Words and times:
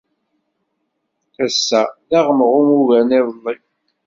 Ass-a, 1.45 1.81
d 2.09 2.11
aɣemɣum 2.19 2.69
ugar 2.77 3.01
n 3.03 3.15
yiḍelli. 3.15 3.53